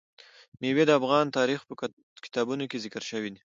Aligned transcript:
مېوې 0.59 0.83
د 0.87 0.91
افغان 0.99 1.25
تاریخ 1.37 1.59
په 1.65 1.73
کتابونو 2.25 2.63
کې 2.69 2.81
ذکر 2.85 3.03
شوی 3.09 3.29
دي. 3.33 3.41